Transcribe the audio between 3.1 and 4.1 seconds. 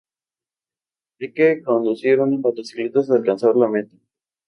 alcanzar la meta.